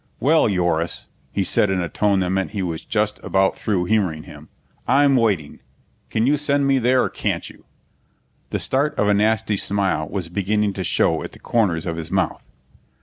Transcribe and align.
"Well, 0.19 0.49
Yoris," 0.49 1.05
he 1.31 1.43
said 1.43 1.69
in 1.69 1.79
a 1.79 1.87
tone 1.87 2.21
that 2.21 2.31
meant 2.31 2.49
he 2.57 2.63
was 2.63 2.83
just 2.83 3.19
about 3.23 3.55
through 3.55 3.85
humoring 3.85 4.23
him, 4.23 4.49
"I'm 4.87 5.15
waiting. 5.15 5.59
Can 6.09 6.25
you 6.25 6.37
send 6.37 6.65
me 6.65 6.79
there 6.79 7.03
or 7.03 7.09
can't 7.09 7.47
you?" 7.47 7.65
The 8.49 8.57
start 8.57 8.95
of 8.97 9.07
a 9.07 9.13
nasty 9.13 9.57
smile 9.57 10.09
was 10.09 10.27
beginning 10.27 10.73
to 10.73 10.83
show 10.83 11.21
at 11.21 11.33
the 11.33 11.39
corners 11.39 11.85
of 11.85 11.97
his 11.97 12.09
mouth. 12.09 12.41